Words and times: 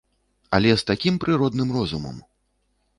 Але 0.57 0.71
з 0.75 0.87
такім 0.91 1.21
прыродным 1.27 1.77
розумам! 1.79 2.17